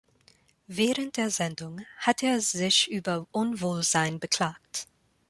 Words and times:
Während 0.65 1.17
der 1.17 1.29
Sendung 1.29 1.81
hatte 1.97 2.25
er 2.25 2.41
sich 2.41 2.89
über 2.89 3.27
Unwohlsein 3.31 4.19
beklagt. 4.19 4.87